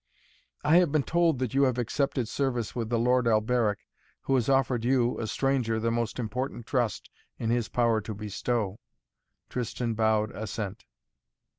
[0.63, 3.85] "I have been told that you have accepted service with the Lord Alberic,
[4.21, 8.15] who has offered to you, a stranger, the most important trust in his power to
[8.15, 8.79] bestow."
[9.47, 10.85] Tristan bowed assent.